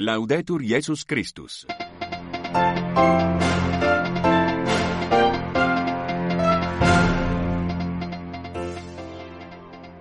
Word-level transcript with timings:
Laudetur 0.00 0.62
Jesus 0.62 1.02
Christus. 1.02 1.66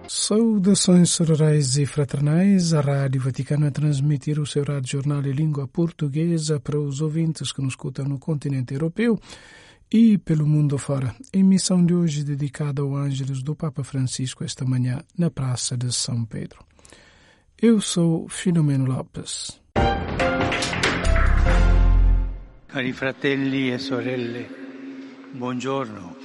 Saudações 0.07 1.09
sororais 1.09 1.77
e 1.77 1.87
fraternais. 1.87 2.75
A 2.75 2.81
Rádio 2.81 3.21
Vaticana 3.21 3.69
a 3.69 3.71
transmitir 3.71 4.39
o 4.39 4.45
seu 4.45 4.63
rádio 4.63 4.91
jornal 4.91 5.25
em 5.25 5.31
língua 5.31 5.67
portuguesa 5.67 6.59
para 6.59 6.79
os 6.79 7.01
ouvintes 7.01 7.51
que 7.51 7.63
nos 7.63 7.71
escutam 7.71 8.05
no 8.05 8.19
continente 8.19 8.75
europeu 8.75 9.19
e 9.91 10.19
pelo 10.19 10.45
mundo 10.45 10.77
fora. 10.77 11.15
Emissão 11.33 11.83
de 11.83 11.95
hoje 11.95 12.23
dedicada 12.23 12.83
ao 12.83 12.95
Ângelos 12.95 13.41
do 13.41 13.55
Papa 13.55 13.83
Francisco 13.83 14.43
esta 14.43 14.63
manhã 14.63 15.01
na 15.17 15.31
Praça 15.31 15.75
de 15.75 15.91
São 15.91 16.23
Pedro. 16.23 16.63
Eu 17.59 17.81
sou 17.81 18.29
Filomeno 18.29 18.85
Lopes. 18.85 19.59
Cari 22.77 22.93
fratelli 22.93 23.73
e 23.73 23.79
sorelle, 23.79 24.47
buongiorno. 25.31 26.15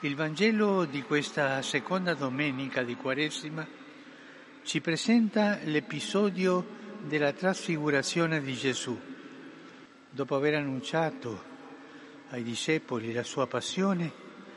Il 0.00 0.16
Vangelo 0.16 0.84
di 0.84 1.02
questa 1.02 1.62
seconda 1.62 2.14
domenica 2.14 2.82
di 2.82 2.96
Quaresima 2.96 3.64
ci 4.64 4.80
presenta 4.80 5.60
l'episodio 5.62 6.66
della 7.06 7.32
trasfigurazione 7.32 8.42
di 8.42 8.54
Gesù. 8.54 8.98
Dopo 10.10 10.34
aver 10.34 10.56
annunciato 10.56 11.40
ai 12.30 12.42
discepoli 12.42 13.12
la 13.12 13.22
sua 13.22 13.46
passione, 13.46 14.10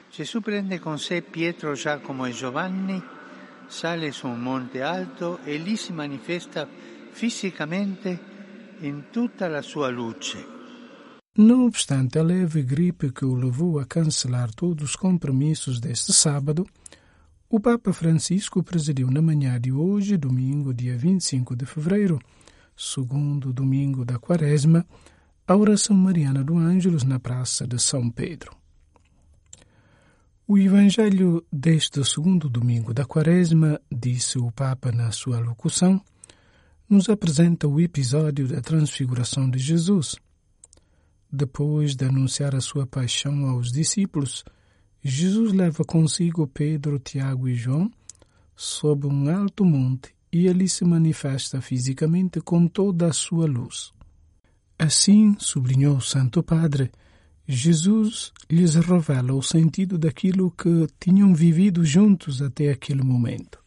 Gesù 0.09 0.41
prende 0.41 0.79
con 0.79 0.97
sé 0.97 1.21
Pietro, 1.21 1.73
Giacomo 1.73 2.25
e 2.25 2.31
Giovanni, 2.31 2.99
sale 3.67 4.11
su 4.11 4.25
un 4.25 4.41
monte 4.41 4.81
alto 4.81 5.41
e 5.43 5.57
lì 5.57 5.75
si 5.75 5.93
manifesta 5.93 6.67
fisicamente 7.15 8.19
in 8.81 9.05
tutta 9.09 9.47
la 9.47 9.61
sua 9.61 9.89
luce. 9.89 10.37
Não 11.37 11.65
obstante 11.65 12.19
a 12.19 12.23
leve 12.23 12.61
gripe 12.61 13.09
que 13.09 13.23
o 13.23 13.33
levou 13.33 13.79
a 13.79 13.85
cancelar 13.85 14.53
todos 14.53 14.89
os 14.89 14.95
compromissos 14.97 15.79
deste 15.79 16.11
sábado, 16.11 16.67
o 17.49 17.57
Papa 17.57 17.93
Francisco 17.93 18.61
presidiu 18.61 19.09
na 19.09 19.21
manhã 19.21 19.59
de 19.59 19.71
hoje, 19.71 20.17
domingo, 20.17 20.73
dia 20.73 20.97
25 20.97 21.55
de 21.55 21.65
fevereiro, 21.65 22.19
segundo 22.75 23.53
domingo 23.53 24.03
da 24.03 24.19
quaresma, 24.19 24.85
a 25.47 25.55
oração 25.55 25.95
mariana 25.95 26.43
do 26.43 26.57
Ângelos 26.57 27.05
na 27.05 27.17
Praça 27.17 27.65
de 27.65 27.81
São 27.81 28.09
Pedro. 28.09 28.53
O 30.45 30.57
Evangelho 30.57 31.45
deste 31.49 32.03
segundo 32.03 32.49
domingo 32.49 32.93
da 32.93 33.05
quaresma, 33.05 33.79
disse 33.89 34.37
o 34.37 34.51
Papa 34.51 34.91
na 34.91 35.11
sua 35.11 35.39
locução, 35.39 36.01
nos 36.89 37.09
apresenta 37.09 37.67
o 37.67 37.79
episódio 37.79 38.47
da 38.47 38.61
transfiguração 38.61 39.49
de 39.49 39.59
Jesus 39.59 40.15
depois 41.35 41.95
de 41.95 42.05
anunciar 42.05 42.55
a 42.55 42.61
sua 42.61 42.87
paixão 42.87 43.47
aos 43.47 43.71
discípulos, 43.71 44.45
Jesus 45.03 45.51
leva 45.51 45.83
consigo 45.83 46.47
Pedro, 46.47 46.97
Tiago 46.97 47.47
e 47.47 47.55
João 47.55 47.91
sob 48.55 49.05
um 49.05 49.29
alto 49.29 49.65
monte 49.65 50.15
e 50.31 50.47
ali 50.47 50.67
se 50.69 50.85
manifesta 50.85 51.59
fisicamente 51.61 52.39
com 52.39 52.67
toda 52.67 53.07
a 53.07 53.13
sua 53.13 53.45
luz. 53.45 53.91
Assim, 54.79 55.35
sublinhou 55.39 55.97
o 55.97 56.01
Santo 56.01 56.41
Padre, 56.41 56.91
Jesus 57.47 58.31
lhes 58.49 58.75
revela 58.75 59.33
o 59.33 59.41
sentido 59.41 59.97
daquilo 59.97 60.51
que 60.51 60.87
tinham 60.99 61.33
vivido 61.35 61.83
juntos 61.85 62.41
até 62.41 62.69
aquele 62.69 63.03
momento. 63.03 63.64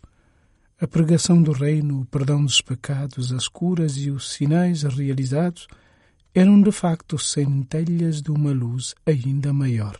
A 0.81 0.87
pregação 0.87 1.43
do 1.43 1.51
reino, 1.51 2.03
o 2.03 2.05
perdão 2.05 2.45
dos 2.45 2.61
pecados, 2.61 3.33
as 3.33 3.49
curas 3.49 3.97
e 3.97 4.13
os 4.13 4.31
sinais 4.31 4.85
realizados 4.85 5.67
eram 6.33 6.63
de 6.63 6.71
facto 6.71 7.19
centelhas 7.19 8.23
de 8.23 8.31
uma 8.31 8.53
luz 8.53 8.95
ainda 9.05 9.53
maior. 9.53 9.99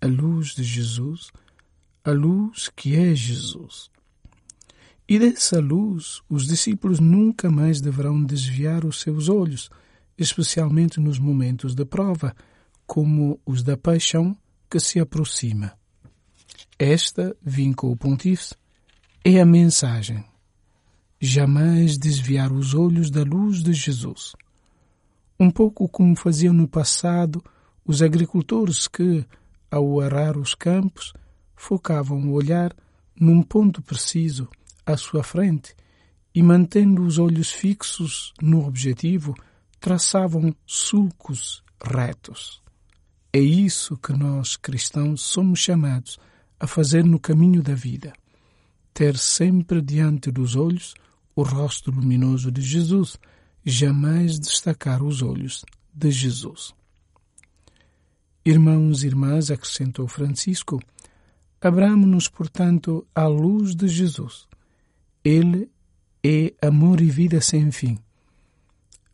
A 0.00 0.06
luz 0.06 0.54
de 0.54 0.64
Jesus, 0.64 1.30
a 2.02 2.10
luz 2.10 2.70
que 2.74 2.96
é 2.96 3.14
Jesus. 3.14 3.90
E 5.06 5.18
dessa 5.18 5.60
luz 5.60 6.22
os 6.26 6.46
discípulos 6.46 6.98
nunca 6.98 7.50
mais 7.50 7.78
deverão 7.78 8.24
desviar 8.24 8.82
os 8.82 9.02
seus 9.02 9.28
olhos, 9.28 9.68
especialmente 10.16 10.98
nos 10.98 11.18
momentos 11.18 11.74
de 11.74 11.84
prova, 11.84 12.34
como 12.86 13.38
os 13.44 13.62
da 13.62 13.76
paixão 13.76 14.34
que 14.70 14.80
se 14.80 14.98
aproxima. 14.98 15.74
Esta, 16.78 17.36
vincou 17.42 17.92
o 17.92 17.96
pontífice, 17.96 18.54
é 19.28 19.40
a 19.40 19.44
mensagem. 19.44 20.24
Jamais 21.20 21.98
desviar 21.98 22.52
os 22.52 22.74
olhos 22.74 23.10
da 23.10 23.24
luz 23.24 23.60
de 23.60 23.72
Jesus 23.72 24.34
um 25.38 25.50
pouco 25.50 25.88
como 25.88 26.14
faziam 26.14 26.54
no 26.54 26.68
passado 26.68 27.42
os 27.84 28.02
agricultores 28.02 28.86
que, 28.86 29.26
ao 29.68 30.00
arar 30.00 30.36
os 30.38 30.54
campos, 30.54 31.12
focavam 31.56 32.28
o 32.28 32.32
olhar 32.34 32.72
num 33.18 33.42
ponto 33.42 33.82
preciso 33.82 34.48
à 34.86 34.96
sua 34.96 35.24
frente 35.24 35.74
e, 36.32 36.40
mantendo 36.40 37.02
os 37.02 37.18
olhos 37.18 37.50
fixos 37.50 38.32
no 38.40 38.64
objetivo, 38.64 39.34
traçavam 39.80 40.54
sulcos 40.64 41.64
retos. 41.82 42.62
É 43.32 43.40
isso 43.40 43.96
que 43.96 44.12
nós 44.12 44.56
cristãos 44.56 45.20
somos 45.20 45.58
chamados 45.58 46.16
a 46.60 46.66
fazer 46.66 47.04
no 47.04 47.18
caminho 47.18 47.60
da 47.60 47.74
vida. 47.74 48.12
Ter 48.96 49.18
sempre 49.18 49.82
diante 49.82 50.30
dos 50.30 50.56
olhos 50.56 50.94
o 51.34 51.42
rosto 51.42 51.90
luminoso 51.90 52.50
de 52.50 52.62
Jesus 52.62 53.18
jamais 53.62 54.38
destacar 54.38 55.02
os 55.02 55.20
olhos 55.20 55.66
de 55.92 56.10
Jesus. 56.10 56.74
Irmãos 58.42 59.02
e 59.02 59.06
irmãs, 59.08 59.50
acrescentou 59.50 60.08
Francisco, 60.08 60.80
abramos-nos, 61.60 62.26
portanto, 62.26 63.06
à 63.14 63.26
luz 63.26 63.76
de 63.76 63.86
Jesus. 63.86 64.48
Ele 65.22 65.70
é 66.24 66.54
amor 66.66 67.02
e 67.02 67.10
vida 67.10 67.38
sem 67.42 67.70
fim. 67.70 67.98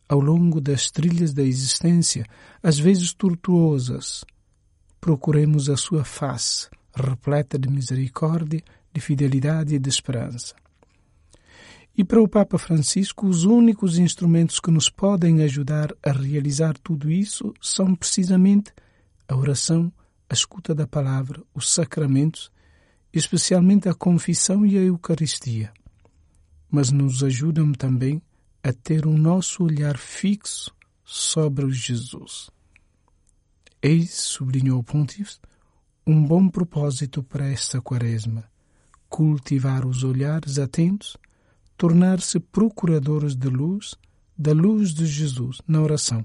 Ao 0.09 0.21
longo 0.21 0.61
das 0.61 0.93
trilhas 0.93 1.35
da 1.35 1.43
existência, 1.43 2.25
às 2.63 2.79
vezes 2.79 3.13
tortuosas, 3.13 4.25
procuremos 5.01 5.69
a 5.69 5.77
sua 5.77 6.05
face, 6.05 6.69
repleta 6.95 7.59
de 7.59 7.69
misericórdia, 7.69 8.63
de 8.93 9.01
fidelidade 9.01 9.75
e 9.75 9.79
de 9.79 9.89
esperança. 9.89 10.55
E 11.97 12.03
para 12.03 12.23
o 12.23 12.29
Papa 12.29 12.57
Francisco, 12.57 13.27
os 13.27 13.45
únicos 13.45 13.99
instrumentos 13.99 14.59
que 14.59 14.71
nos 14.71 14.89
podem 14.89 15.43
ajudar 15.43 15.95
a 16.03 16.11
realizar 16.11 16.77
tudo 16.79 17.11
isso 17.11 17.53
são 17.61 17.95
precisamente 17.95 18.73
a 19.29 19.37
oração, 19.37 19.93
a 20.29 20.33
escuta 20.33 20.75
da 20.75 20.87
palavra, 20.87 21.43
os 21.55 21.71
sacramentos, 21.71 22.51
especialmente 23.13 23.91
a 23.91 23.95
confissão 23.95 24.65
e 24.65 24.79
a 24.79 24.81
Eucaristia. 24.81 25.71
Mas 26.71 26.91
nos 26.91 27.23
ajudam 27.23 27.73
também 27.73 28.23
a 28.63 28.73
ter 28.73 29.07
o 29.07 29.13
nosso 29.13 29.63
olhar 29.63 29.99
fixo 29.99 30.75
sobre 31.05 31.71
Jesus. 31.71 32.51
Eis, 33.83 34.15
sublinhou 34.15 34.79
o 34.79 34.85
pontífice, 34.85 35.41
um 36.07 36.25
bom 36.25 36.49
propósito 36.49 37.23
para 37.23 37.51
esta 37.51 37.83
quaresma, 37.83 38.45
cultivar 39.13 39.85
os 39.85 40.03
olhares 40.05 40.59
atentos 40.59 41.19
tornar-se 41.77 42.41
procuradores 42.41 43.37
de 43.37 43.51
luz, 43.51 43.95
da 44.39 44.53
luz 44.53 44.95
de 44.95 45.05
Jesus 45.05 45.61
na 45.69 45.83
oração 45.83 46.25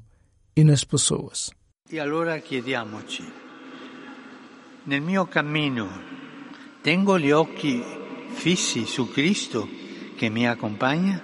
e 0.55 0.63
nas 0.63 0.85
pessoas. 0.85 1.51
E 1.91 1.99
allora 1.99 2.39
chiediamoci, 2.39 3.25
nel 4.85 5.01
mio 5.01 5.25
cammino 5.25 5.89
tengo 6.81 7.19
gli 7.19 7.31
occhi 7.31 7.83
fissi 8.29 8.85
su 8.85 9.11
Cristo 9.11 9.67
che 10.15 10.29
mi 10.29 10.47
accompagna? 10.47 11.21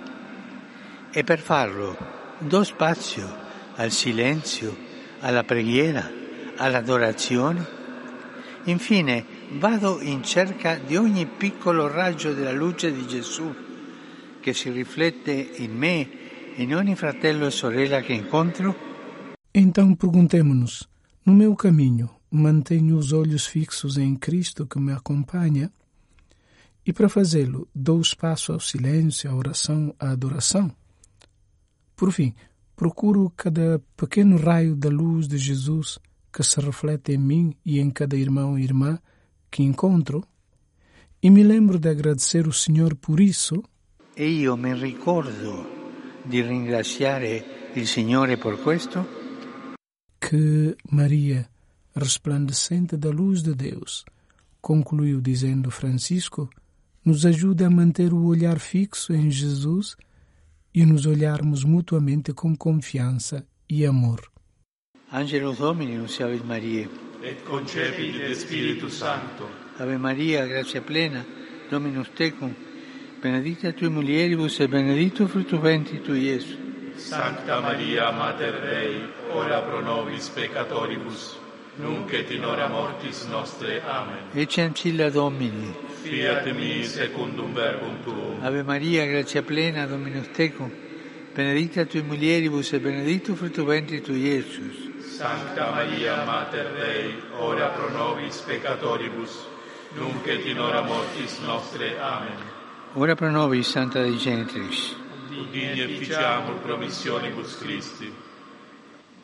E 1.14 1.24
per 1.24 1.40
farlo 1.40 1.96
do 2.40 2.62
spazio 2.64 3.26
al 3.78 3.92
silenzio, 3.92 4.76
alla 5.22 5.44
preghiera, 5.46 6.12
all'adorazione? 6.58 7.66
Infine, 8.66 9.33
vado 9.60 10.02
in 10.02 10.24
cerca 10.24 10.78
di 10.78 10.96
ogni 10.96 11.26
piccolo 11.26 11.88
raggio 11.88 12.34
della 12.34 12.52
luce 12.52 12.92
di 12.92 13.06
Gesù 13.08 13.54
che 14.40 14.54
si 14.54 14.70
riflette 14.70 15.32
in 15.32 15.76
me 15.76 16.08
in 16.56 16.76
ogni 16.76 16.96
fratello 16.96 17.48
e 17.48 17.52
sorella 17.52 18.02
che 18.02 18.14
incontro? 18.14 18.76
Então 19.54 19.96
perguntemo-nos: 19.96 20.88
no 21.26 21.34
meu 21.34 21.56
caminho, 21.56 22.10
mantenho 22.32 22.98
os 22.98 23.12
olhos 23.12 23.46
fixos 23.46 23.98
em 23.98 24.16
Cristo 24.16 24.66
que 24.66 24.80
me 24.80 24.94
acompanha? 24.94 25.72
E 26.86 26.92
para 26.92 27.08
fazê-lo, 27.08 27.68
dou 27.74 28.02
espaço 28.02 28.52
ao 28.52 28.60
silêncio, 28.60 29.30
à 29.30 29.36
oração, 29.36 29.96
à 29.98 30.12
adoração? 30.12 30.70
Por 31.96 32.12
fim, 32.12 32.34
procuro 32.76 33.32
cada 33.38 33.82
pequeno 33.96 34.36
raio 34.38 34.76
da 34.76 34.90
luz 34.90 35.28
de 35.28 35.38
Jesus 35.38 36.00
que 36.32 36.44
se 36.44 36.60
reflete 36.60 37.14
em 37.14 37.20
mim 37.20 37.56
e 37.64 37.80
em 37.80 37.90
cada 37.90 38.18
irmão 38.18 38.58
e 38.58 38.64
irmã 38.64 39.00
que 39.54 39.62
encontro? 39.62 40.24
E 41.22 41.30
me 41.30 41.44
lembro 41.44 41.78
de 41.78 41.88
agradecer 41.88 42.48
o 42.48 42.52
Senhor 42.52 42.96
por 42.96 43.20
isso 43.20 43.64
E 44.16 44.26
io 44.28 44.58
mi 44.58 44.74
ricordo 44.74 45.66
di 46.24 46.42
ringraziare 46.42 47.72
il 47.76 47.88
Signore 47.88 48.38
per 48.38 48.58
questo? 48.58 49.06
Que 50.20 50.76
Maria, 50.92 51.48
resplandecente 51.96 52.98
da 52.98 53.10
luz 53.10 53.44
de 53.44 53.54
Deus, 53.54 54.04
concluiu 54.60 55.22
dizendo 55.22 55.70
Francisco, 55.70 56.50
nos 57.06 57.26
ajuda 57.26 57.68
a 57.68 57.70
manter 57.70 58.12
o 58.12 58.26
olhar 58.26 58.60
fixo 58.60 59.14
em 59.14 59.30
Jesus 59.30 59.96
e 60.74 60.86
nos 60.86 61.06
olharmos 61.06 61.64
mutuamente 61.64 62.34
com 62.34 62.56
confiança 62.56 63.46
e 63.70 63.86
amor. 63.86 64.32
Angelus 65.12 65.58
Domini, 65.58 65.98
nunciavit 65.98 66.44
Mariae. 66.44 67.13
Et 67.24 67.44
concepit 67.46 68.12
de 68.12 68.34
Spiritus 68.34 68.94
Sancto. 68.94 69.48
Ave 69.80 69.98
Maria, 69.98 70.46
grazia 70.46 70.82
plena, 70.82 71.26
Dominus 71.70 72.10
tecum, 72.14 72.54
benedicta 73.22 73.72
tui 73.72 73.90
mulieribus 73.90 74.60
et 74.60 74.68
benedictus 74.68 75.30
fructus 75.30 75.60
ventris 75.60 76.02
tui, 76.02 76.28
Iesus. 76.28 76.58
Sancta 76.98 77.62
Maria 77.62 78.12
Mater 78.12 78.60
Dei, 78.62 79.02
ora 79.32 79.62
pro 79.62 79.82
nobis 79.82 80.30
peccatoribus, 80.30 81.38
nunc 81.78 82.12
et 82.14 82.30
in 82.32 82.44
hora 82.44 82.68
mortis 82.68 83.26
nostre. 83.26 83.82
Amen. 83.82 84.30
Ecce 84.36 84.62
ancilla 84.62 85.10
Domini. 85.10 85.74
Fiat 86.04 86.52
mi 86.52 86.84
secundum 86.84 87.54
verbum 87.54 88.04
tuum. 88.04 88.44
Ave 88.44 88.64
Maria, 88.64 89.06
grazia 89.06 89.42
plena, 89.42 89.88
Dominus 89.88 90.28
tecum, 90.34 90.70
benedicta 91.34 91.86
tui 91.86 92.04
mulieribus 92.04 92.74
et 92.74 92.82
benedictus 92.82 93.38
fructus 93.38 93.66
ventris 93.66 94.02
tui, 94.02 94.28
Iesus. 94.28 94.93
Sancta 95.10 95.72
Maria 95.72 96.24
Mater 96.24 96.72
Dei, 96.74 97.22
ora 97.38 97.68
pro 97.70 97.90
nobis 97.90 98.38
peccatoribus, 98.40 99.46
nunc 99.96 100.26
et 100.28 100.46
in 100.46 100.60
hora 100.60 100.82
mortis 100.82 101.40
nostre. 101.40 102.00
Amen. 102.00 102.38
Ora 102.94 103.16
pro 103.16 103.30
nobis, 103.30 103.70
Santa 103.70 104.02
Dei 104.02 104.18
Genitrix. 104.18 104.96
Udini 105.30 105.82
e 105.82 105.88
ficiamur 105.88 106.60
promissionibus 106.62 107.58
Christi. 107.58 108.12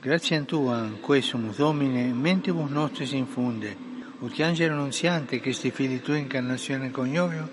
Grazie 0.02 0.38
a 0.38 0.44
Tua, 0.44 0.90
quesumus 1.02 1.58
Domine, 1.58 2.14
mentibus 2.14 2.70
nostris 2.70 3.12
infunde, 3.12 3.76
ut 4.20 4.40
angelo 4.40 4.76
nunziante, 4.76 5.40
che 5.40 5.54
sti 5.54 5.72
fili 5.72 6.02
Tui 6.02 6.20
incarnazione 6.20 6.92
coniovium, 6.92 7.48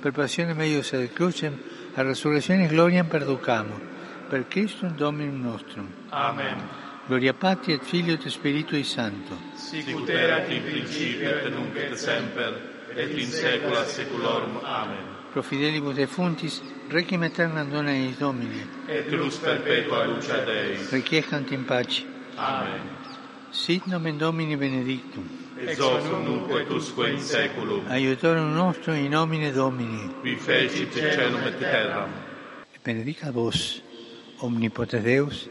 per 0.00 0.12
passione 0.12 0.54
meius 0.54 0.92
ad 0.92 1.12
crucem, 1.12 1.58
a 1.94 2.02
resurrezione 2.02 2.66
gloriam 2.66 3.06
perducamur, 3.06 3.80
per 4.28 4.46
Christum 4.46 4.94
Dominum 4.94 5.40
nostrum. 5.40 5.88
Amen. 6.10 6.86
Gloria 7.08 7.32
Patri 7.32 7.72
et 7.72 7.82
Filio 7.82 8.14
et 8.14 8.28
Spiritui 8.28 8.84
Sancto. 8.84 9.34
Sicut 9.56 10.08
erat 10.10 10.50
in 10.50 10.62
principio 10.62 11.30
et 11.30 11.48
nunc 11.50 11.74
et 11.76 11.96
semper, 11.96 12.52
et 12.96 13.10
in 13.18 13.26
saecula 13.26 13.84
saeculorum. 13.86 14.58
Amen. 14.64 15.16
Pro 15.32 15.42
fidelibus 15.42 15.96
defuntis, 15.96 16.60
requiem 16.90 17.22
aeternam 17.22 17.70
dona 17.70 17.92
eis 17.92 18.18
Domine, 18.18 18.66
Et 18.88 19.10
lux 19.10 19.36
perpetua 19.38 20.04
luce 20.06 20.44
Dei. 20.46 20.76
requiescant 20.92 21.50
in 21.52 21.64
pace. 21.64 22.04
Amen. 22.36 22.80
Sit 23.52 23.86
nomen 23.86 24.18
Domini 24.18 24.56
benedictum, 24.56 25.24
Ex 25.66 25.78
hoc 25.80 26.04
nunc 26.24 26.50
et 26.60 26.70
usque 26.70 27.08
in 27.08 27.18
saeculum. 27.20 27.86
aiutorum 27.88 28.52
nostrum 28.54 28.96
in 28.96 29.10
nomine 29.10 29.50
Domini, 29.52 30.10
Qui 30.22 30.36
fecit 30.36 30.92
celum 30.92 31.40
et 31.46 31.58
terram. 31.58 32.10
et 32.74 32.80
benedicat 32.84 33.30
vos, 33.32 33.82
omnipotens 34.40 35.02
Deus, 35.04 35.48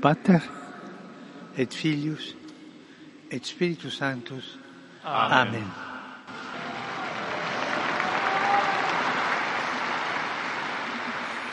Pater, 0.00 0.40
et 1.58 1.74
Filius, 1.74 2.36
et 3.32 3.44
Spiritus 3.44 3.96
Sanctus. 3.96 4.56
Amen. 5.04 5.64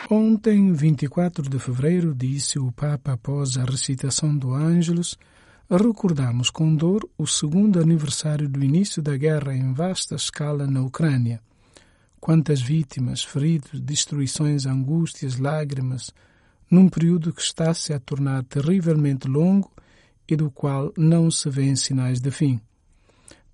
Ontem, 0.08 0.72
24 0.72 1.50
de 1.50 1.58
fevereiro, 1.58 2.14
disse 2.14 2.56
o 2.60 2.70
Papa 2.70 3.14
após 3.14 3.56
a 3.56 3.64
recitação 3.64 4.38
do 4.38 4.54
Ângelus, 4.54 5.18
recordamos 5.68 6.50
com 6.50 6.72
dor 6.72 7.08
o 7.18 7.26
segundo 7.26 7.80
aniversário 7.80 8.48
do 8.48 8.62
início 8.62 9.02
da 9.02 9.16
guerra 9.16 9.52
em 9.52 9.72
vasta 9.72 10.14
escala 10.14 10.68
na 10.68 10.82
Ucrânia. 10.82 11.40
Quantas 12.20 12.60
vítimas, 12.60 13.24
feridos, 13.24 13.80
destruições, 13.80 14.66
angústias, 14.66 15.36
lágrimas, 15.38 16.14
num 16.70 16.88
período 16.88 17.32
que 17.32 17.42
está 17.42 17.74
se 17.74 17.92
a 17.92 17.98
tornar 17.98 18.44
terrivelmente 18.44 19.26
longo 19.26 19.72
e 20.28 20.36
do 20.36 20.50
qual 20.50 20.92
não 20.96 21.30
se 21.30 21.48
vêem 21.48 21.76
sinais 21.76 22.20
de 22.20 22.30
fim. 22.30 22.60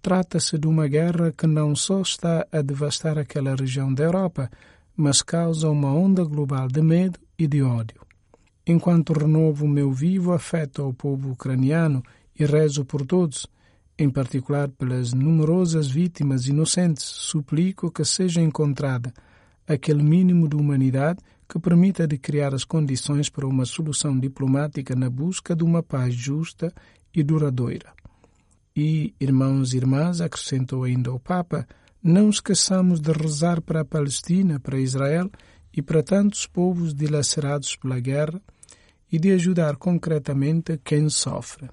Trata-se 0.00 0.58
de 0.58 0.66
uma 0.66 0.88
guerra 0.88 1.32
que 1.32 1.46
não 1.46 1.76
só 1.76 2.00
está 2.00 2.46
a 2.50 2.60
devastar 2.60 3.18
aquela 3.18 3.54
região 3.54 3.92
da 3.94 4.02
Europa, 4.02 4.50
mas 4.96 5.22
causa 5.22 5.68
uma 5.68 5.92
onda 5.92 6.24
global 6.24 6.68
de 6.68 6.82
medo 6.82 7.18
e 7.38 7.46
de 7.46 7.62
ódio. 7.62 8.00
Enquanto 8.66 9.12
renovo 9.12 9.64
o 9.64 9.68
meu 9.68 9.92
vivo 9.92 10.32
afeto 10.32 10.82
ao 10.82 10.92
povo 10.92 11.30
ucraniano 11.30 12.02
e 12.38 12.44
rezo 12.44 12.84
por 12.84 13.04
todos, 13.06 13.46
em 13.98 14.10
particular 14.10 14.68
pelas 14.68 15.12
numerosas 15.12 15.88
vítimas 15.88 16.46
inocentes, 16.46 17.04
suplico 17.04 17.90
que 17.90 18.04
seja 18.04 18.40
encontrada 18.40 19.12
aquele 19.66 20.02
mínimo 20.02 20.48
de 20.48 20.56
humanidade 20.56 21.20
que 21.52 21.58
permita 21.58 22.06
de 22.06 22.16
criar 22.16 22.54
as 22.54 22.64
condições 22.64 23.28
para 23.28 23.46
uma 23.46 23.66
solução 23.66 24.18
diplomática 24.18 24.96
na 24.96 25.10
busca 25.10 25.54
de 25.54 25.62
uma 25.62 25.82
paz 25.82 26.14
justa 26.14 26.72
e 27.14 27.22
duradoura. 27.22 27.92
E, 28.74 29.12
irmãos 29.20 29.74
e 29.74 29.76
irmãs, 29.76 30.22
acrescentou 30.22 30.84
ainda 30.84 31.12
o 31.12 31.20
Papa, 31.20 31.68
não 32.02 32.30
esqueçamos 32.30 33.02
de 33.02 33.12
rezar 33.12 33.60
para 33.60 33.82
a 33.82 33.84
Palestina, 33.84 34.58
para 34.58 34.80
Israel 34.80 35.30
e 35.76 35.82
para 35.82 36.02
tantos 36.02 36.46
povos 36.46 36.94
dilacerados 36.94 37.76
pela 37.76 38.00
guerra 38.00 38.40
e 39.12 39.18
de 39.18 39.30
ajudar 39.32 39.76
concretamente 39.76 40.80
quem 40.82 41.10
sofre. 41.10 41.68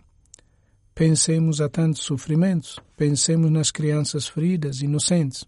Pensemos 0.94 1.62
a 1.62 1.70
tantos 1.70 2.02
sofrimentos, 2.02 2.82
pensemos 2.98 3.50
nas 3.50 3.72
crianças 3.72 4.28
feridas, 4.28 4.82
inocentes. 4.82 5.46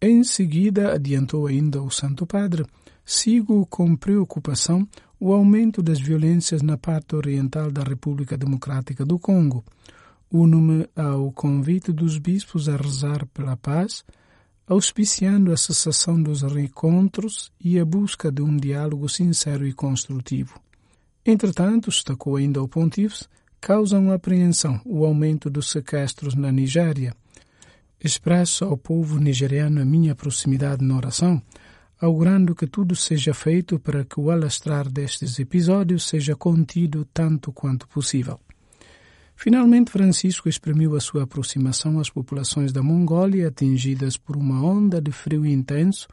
Em 0.00 0.22
seguida, 0.22 0.94
adiantou 0.94 1.48
ainda 1.48 1.82
o 1.82 1.90
Santo 1.90 2.24
Padre, 2.24 2.64
sigo 3.04 3.66
com 3.66 3.96
preocupação 3.96 4.86
o 5.18 5.32
aumento 5.32 5.82
das 5.82 5.98
violências 5.98 6.62
na 6.62 6.78
parte 6.78 7.16
oriental 7.16 7.68
da 7.72 7.82
República 7.82 8.36
Democrática 8.36 9.04
do 9.04 9.18
Congo. 9.18 9.64
Uno-me 10.30 10.88
ao 10.94 11.32
convite 11.32 11.90
dos 11.90 12.16
bispos 12.16 12.68
a 12.68 12.76
rezar 12.76 13.26
pela 13.34 13.56
paz, 13.56 14.04
auspiciando 14.68 15.52
a 15.52 15.56
cessação 15.56 16.22
dos 16.22 16.42
reencontros 16.42 17.50
e 17.60 17.76
a 17.76 17.84
busca 17.84 18.30
de 18.30 18.40
um 18.40 18.56
diálogo 18.56 19.08
sincero 19.08 19.66
e 19.66 19.72
construtivo. 19.72 20.60
Entretanto, 21.26 21.90
destacou 21.90 22.36
ainda 22.36 22.62
o 22.62 22.68
pontífice, 22.68 23.26
causam 23.60 24.12
apreensão 24.12 24.80
o 24.84 25.04
aumento 25.04 25.50
dos 25.50 25.70
sequestros 25.70 26.36
na 26.36 26.52
Nigéria. 26.52 27.16
Expresso 28.02 28.64
ao 28.64 28.76
povo 28.76 29.18
nigeriano 29.18 29.80
a 29.80 29.84
minha 29.84 30.14
proximidade 30.14 30.84
na 30.84 30.96
oração, 30.96 31.42
augurando 32.00 32.54
que 32.54 32.66
tudo 32.66 32.94
seja 32.94 33.34
feito 33.34 33.78
para 33.78 34.04
que 34.04 34.20
o 34.20 34.30
alastrar 34.30 34.88
destes 34.88 35.38
episódios 35.38 36.06
seja 36.06 36.36
contido 36.36 37.04
tanto 37.12 37.52
quanto 37.52 37.88
possível. 37.88 38.38
Finalmente, 39.34 39.90
Francisco 39.90 40.48
exprimiu 40.48 40.96
a 40.96 41.00
sua 41.00 41.24
aproximação 41.24 41.98
às 41.98 42.10
populações 42.10 42.72
da 42.72 42.82
Mongólia 42.82 43.48
atingidas 43.48 44.16
por 44.16 44.36
uma 44.36 44.64
onda 44.64 45.00
de 45.00 45.12
frio 45.12 45.46
intenso 45.46 46.08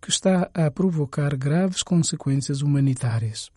que 0.00 0.10
está 0.10 0.50
a 0.52 0.70
provocar 0.70 1.36
graves 1.36 1.82
consequências 1.82 2.60
humanitárias. 2.60 3.50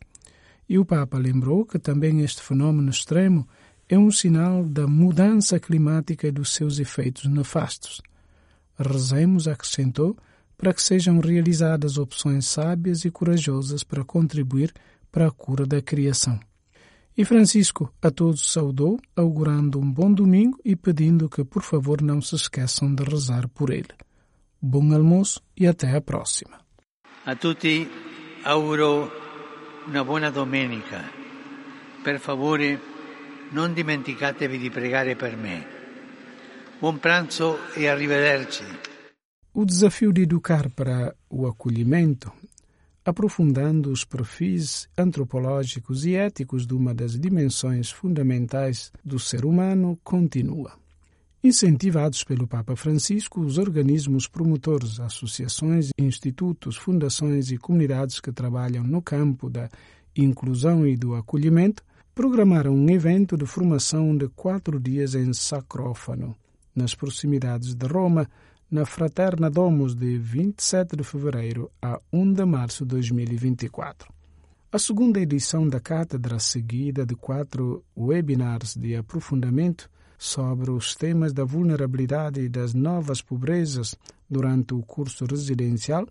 E 0.68 0.78
o 0.78 0.86
Papa 0.86 1.18
lembrou 1.18 1.66
que 1.66 1.80
também 1.80 2.22
este 2.22 2.42
fenômeno 2.42 2.90
extremo 2.90 3.48
é 3.88 3.98
um 3.98 4.12
sinal 4.12 4.64
da 4.64 4.88
mudança 4.88 5.60
climática 5.60 6.28
e 6.28 6.32
dos 6.32 6.54
seus 6.54 6.80
efeitos 6.80 7.26
nefastos. 7.26 8.02
Rezemos, 8.78 9.48
acrescentou, 9.48 10.18
para 10.58 10.74
que 10.74 10.82
sejam 10.82 11.20
realizadas 11.20 11.98
opções 11.98 12.46
sábias 12.46 13.06
e 13.06 13.12
corajosas 13.12 13.84
para 13.84 14.04
contribuir 14.04 14.74
para 15.12 15.28
a 15.28 15.32
cura 15.32 15.66
da 15.66 15.82
criação. 15.82 16.40
E 17.18 17.24
Francisco 17.24 17.94
a 18.02 18.12
todos 18.12 18.52
saudou, 18.52 19.00
augurando 19.16 19.80
um 19.80 19.90
bom 19.90 20.12
domingo 20.12 20.60
e 20.66 20.76
pedindo 20.76 21.30
que, 21.30 21.46
por 21.46 21.62
favor, 21.62 22.02
não 22.02 22.22
se 22.22 22.36
esqueçam 22.36 22.94
de 22.94 23.04
rezar 23.04 23.48
por 23.48 23.70
ele. 23.70 23.88
Bom 24.62 24.94
almoço 24.94 25.42
e 25.56 25.68
até 25.68 25.96
a 25.96 26.02
próxima. 26.02 26.60
A 27.26 27.36
tutti 27.36 27.88
auguro 28.44 29.10
una 29.88 30.04
buona 30.04 30.32
domenica. 30.32 31.06
Per 32.04 32.20
favore, 32.20 32.80
non 33.52 33.74
dimenticatevi 33.74 34.58
di 34.58 34.70
pregare 34.70 35.16
per 35.16 35.36
me. 35.36 35.66
Buon 36.80 37.00
pranzo 37.00 37.58
e 37.76 37.88
arrivederci. 37.88 38.64
O 39.54 39.64
desafio 39.64 40.12
de 40.12 40.24
educar 40.24 40.70
para 40.70 41.16
o 41.30 41.48
acolhimento, 41.48 42.32
aprofundando 43.06 43.90
os 43.90 44.04
perfis 44.04 44.90
antropológicos 44.98 46.06
e 46.06 46.16
éticos 46.16 46.68
de 46.68 46.74
uma 46.74 46.94
das 46.94 47.18
dimensões 47.18 47.90
fundamentais 47.90 48.92
do 49.04 49.18
ser 49.18 49.46
humano, 49.46 49.98
continua. 50.04 50.78
Incentivados 51.42 52.24
pelo 52.24 52.48
Papa 52.48 52.76
Francisco, 52.76 53.40
os 53.40 53.58
organismos 53.58 54.28
promotores, 54.28 55.00
associações, 55.00 55.92
institutos, 55.98 56.76
fundações 56.76 57.52
e 57.52 57.58
comunidades 57.58 58.20
que 58.20 58.32
trabalham 58.32 58.84
no 58.84 59.02
campo 59.02 59.50
da 59.50 59.70
inclusão 60.16 60.86
e 60.86 60.98
do 60.98 61.14
acolhimento 61.16 61.84
programaram 62.16 62.74
um 62.74 62.90
evento 62.90 63.36
de 63.36 63.46
formação 63.46 64.16
de 64.16 64.30
quatro 64.30 64.80
dias 64.80 65.16
em 65.16 65.34
Sacrófano, 65.34 66.34
nas 66.74 66.96
proximidades 66.96 67.76
de 67.76 67.86
Roma, 67.86 68.30
na 68.72 68.86
Fraterna 68.86 69.50
Domus 69.50 69.94
de 69.94 70.18
27 70.18 70.96
de 70.96 71.04
fevereiro 71.04 71.70
a 71.82 72.00
1 72.14 72.32
de 72.32 72.46
março 72.46 72.86
de 72.86 72.92
2024. 72.92 74.14
A 74.72 74.80
segunda 74.80 75.20
edição 75.20 75.68
da 75.68 75.82
cátedra, 75.82 76.40
seguida 76.40 77.06
de 77.06 77.16
quatro 77.16 77.84
webinars 77.98 78.76
de 78.76 78.96
aprofundamento, 78.96 79.90
sobre 80.18 80.72
os 80.72 80.96
temas 80.96 81.34
da 81.34 81.44
vulnerabilidade 81.44 82.40
e 82.40 82.48
das 82.48 82.74
novas 82.74 83.22
pobrezas 83.22 83.94
durante 84.30 84.74
o 84.74 84.82
curso 84.82 85.26
residencial, 85.26 86.08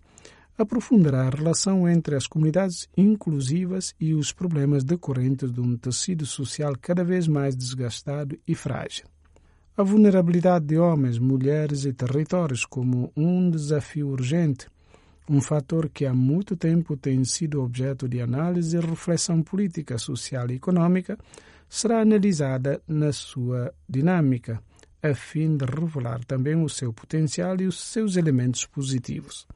aprofundará 0.56 1.26
a 1.26 1.30
relação 1.30 1.88
entre 1.88 2.14
as 2.14 2.26
comunidades 2.26 2.88
inclusivas 2.96 3.94
e 4.00 4.14
os 4.14 4.32
problemas 4.32 4.84
decorrentes 4.84 5.52
de 5.52 5.61
um 5.61 5.76
tecido 5.76 6.25
social 6.25 6.75
cada 6.80 7.02
vez 7.02 7.26
mais 7.26 7.56
desgastado 7.56 8.38
e 8.46 8.54
frágil. 8.54 9.06
A 9.76 9.82
vulnerabilidade 9.82 10.66
de 10.66 10.78
homens, 10.78 11.18
mulheres 11.18 11.84
e 11.84 11.92
territórios 11.92 12.64
como 12.64 13.12
um 13.16 13.50
desafio 13.50 14.08
urgente, 14.08 14.68
um 15.28 15.40
fator 15.40 15.88
que 15.88 16.06
há 16.06 16.14
muito 16.14 16.54
tempo 16.54 16.96
tem 16.96 17.25
sido 17.25 17.62
objeto 17.62 18.08
de 18.08 18.20
análise 18.20 18.76
e 18.76 18.80
reflexão 18.80 19.42
política, 19.42 19.99
social 19.99 20.50
e 20.50 20.54
econômica, 20.54 21.18
será 21.68 22.02
analisada 22.02 22.80
na 22.87 23.11
sua 23.11 23.75
dinâmica, 23.88 24.62
a 25.02 25.14
fim 25.14 25.56
de 25.56 25.64
revelar 25.64 26.25
também 26.25 26.54
o 26.62 26.68
seu 26.68 26.92
potencial 26.92 27.56
e 27.61 27.66
os 27.66 27.80
seus 27.80 28.16
elementos 28.16 28.64
positivos. 28.66 29.46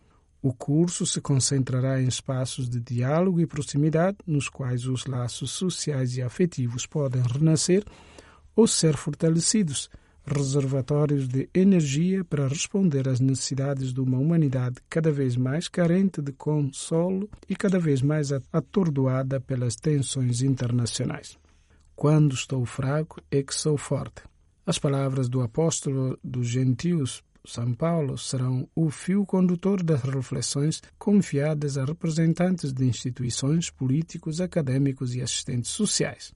O 0.40 0.52
curso 0.52 1.04
se 1.04 1.20
concentrará 1.20 2.00
em 2.00 2.06
espaços 2.06 2.68
de 2.68 2.80
diálogo 2.80 3.40
e 3.40 3.46
proximidade, 3.46 4.18
nos 4.26 4.48
quais 4.48 4.86
os 4.86 5.04
laços 5.04 5.50
sociais 5.50 6.16
e 6.16 6.22
afetivos 6.22 6.86
podem 6.86 7.22
renascer 7.22 7.84
ou 8.54 8.66
ser 8.66 8.96
fortalecidos, 8.96 9.90
reservatórios 10.24 11.26
de 11.26 11.48
energia 11.54 12.24
para 12.24 12.46
responder 12.46 13.08
às 13.08 13.18
necessidades 13.18 13.92
de 13.92 14.00
uma 14.00 14.18
humanidade 14.18 14.76
cada 14.88 15.10
vez 15.10 15.36
mais 15.36 15.68
carente 15.68 16.20
de 16.20 16.32
consolo 16.32 17.28
e 17.48 17.56
cada 17.56 17.78
vez 17.78 18.02
mais 18.02 18.30
atordoada 18.52 19.40
pelas 19.40 19.74
tensões 19.74 20.42
internacionais. 20.42 21.38
Quando 21.96 22.34
estou 22.34 22.64
fraco 22.64 23.20
é 23.30 23.42
que 23.42 23.54
sou 23.54 23.76
forte. 23.76 24.22
As 24.64 24.78
palavras 24.78 25.28
do 25.28 25.40
apóstolo 25.40 26.18
dos 26.22 26.46
gentios, 26.46 27.24
São 27.48 27.72
Paulo, 27.72 28.18
serão 28.18 28.68
o 28.74 28.90
fio 28.90 29.24
condutor 29.24 29.82
das 29.82 30.02
reflexões 30.02 30.82
confiadas 30.98 31.78
a 31.78 31.84
representantes 31.84 32.72
de 32.72 32.84
instituições, 32.84 33.70
políticos, 33.70 34.40
acadêmicos 34.40 35.14
e 35.14 35.22
assistentes 35.22 35.70
sociais. 35.70 36.32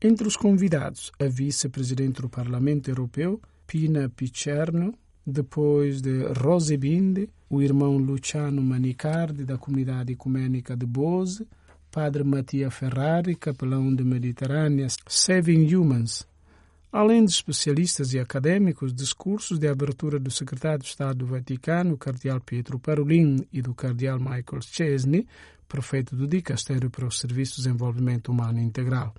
Entre 0.00 0.26
os 0.28 0.36
convidados, 0.36 1.10
a 1.18 1.24
vice-presidente 1.24 2.22
do 2.22 2.28
Parlamento 2.28 2.88
Europeu, 2.88 3.40
Pina 3.66 4.08
Picerno, 4.08 4.94
depois 5.26 6.00
de 6.00 6.24
Rose 6.38 6.76
Bindi, 6.76 7.28
o 7.48 7.62
irmão 7.62 7.96
Luciano 7.96 8.62
Manicardi, 8.62 9.44
da 9.44 9.56
comunidade 9.56 10.12
ecumênica 10.12 10.76
de 10.76 10.86
Bose, 10.86 11.48
Padre 11.90 12.22
Mattia 12.24 12.70
Ferrari, 12.70 13.34
capelão 13.34 13.94
de 13.94 14.04
Mediterrânea, 14.04 14.88
Saving 15.06 15.74
Humans. 15.74 16.26
Além 16.94 17.24
de 17.24 17.32
especialistas 17.32 18.14
e 18.14 18.20
acadêmicos, 18.20 18.94
discursos 18.94 19.58
de 19.58 19.66
abertura 19.66 20.16
do 20.16 20.30
secretário 20.30 20.78
de 20.78 20.90
Estado 20.90 21.18
do 21.18 21.26
Vaticano, 21.26 21.98
cardeal 21.98 22.40
Pietro 22.40 22.78
Parolin, 22.78 23.44
e 23.52 23.60
do 23.60 23.74
cardeal 23.74 24.20
Michael 24.20 24.62
Chesney, 24.62 25.26
prefeito 25.66 26.14
do 26.14 26.28
Dicastério 26.28 26.88
para 26.88 27.04
os 27.04 27.18
Serviços 27.18 27.56
de 27.56 27.62
Desenvolvimento 27.64 28.30
Humano 28.30 28.60
Integral. 28.60 29.12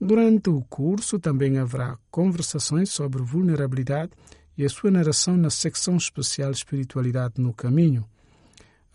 Durante 0.00 0.48
o 0.48 0.62
curso 0.62 1.18
também 1.18 1.58
haverá 1.58 1.98
conversações 2.10 2.88
sobre 2.88 3.22
vulnerabilidade 3.22 4.12
e 4.56 4.64
a 4.64 4.68
sua 4.70 4.90
narração 4.90 5.36
na 5.36 5.50
secção 5.50 5.98
especial 5.98 6.50
Espiritualidade 6.50 7.34
no 7.36 7.52
Caminho. 7.52 8.02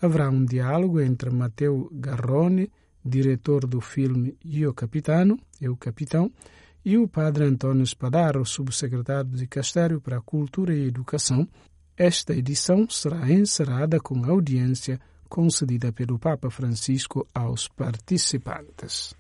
Haverá 0.02 0.32
um 0.32 0.44
diálogo 0.44 1.00
entre 1.00 1.30
Matteo 1.30 1.92
Garrone, 1.92 2.72
diretor 3.06 3.68
do 3.68 3.80
filme 3.80 4.36
Io 4.44 4.74
Capitano, 4.74 5.40
Eu 5.62 5.78
Capitão, 5.78 6.32
e 6.86 7.00
o 7.00 7.08
padre 7.08 7.46
Antônio 7.46 7.84
Espadaro, 7.84 8.46
subsecretário 8.46 9.32
de 9.32 9.48
Castério 9.48 10.00
para 10.00 10.18
a 10.18 10.22
Cultura 10.22 10.72
e 10.72 10.86
Educação. 10.86 11.48
Esta 11.98 12.34
edição 12.34 12.88
será 12.88 13.32
encerrada 13.32 14.00
com 14.00 14.24
audiência 14.24 15.02
concedida 15.28 15.92
pelo 15.92 16.20
Papa 16.20 16.52
Francisco 16.52 17.28
aos 17.34 17.68
participantes. 17.68 19.16